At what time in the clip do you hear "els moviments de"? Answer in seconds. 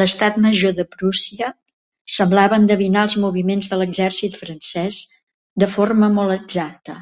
3.08-3.78